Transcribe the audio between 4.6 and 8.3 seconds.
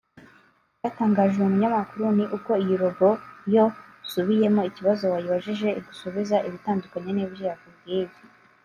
ikibazo wayibajije igusubiza ibitandukanye n’ibyo yakubwiye